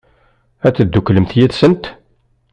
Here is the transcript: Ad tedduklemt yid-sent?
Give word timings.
Ad 0.67 0.73
tedduklemt 0.75 1.31
yid-sent? 1.37 1.83